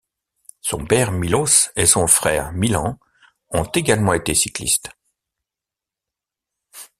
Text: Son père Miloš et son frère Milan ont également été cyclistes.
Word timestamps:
Son 0.61 0.83
père 0.83 1.11
Miloš 1.11 1.69
et 1.75 1.85
son 1.85 2.07
frère 2.07 2.51
Milan 2.53 2.97
ont 3.51 3.65
également 3.65 4.13
été 4.13 4.33
cyclistes. 4.33 4.89